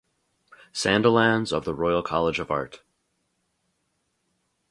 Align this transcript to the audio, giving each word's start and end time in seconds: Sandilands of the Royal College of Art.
Sandilands 0.73 1.51
of 1.55 1.63
the 1.63 1.75
Royal 1.75 2.01
College 2.01 2.39
of 2.39 2.49
Art. 2.49 2.81